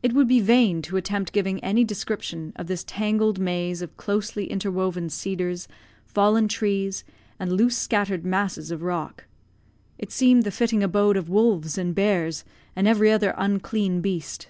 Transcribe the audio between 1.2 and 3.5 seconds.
giving any description of this tangled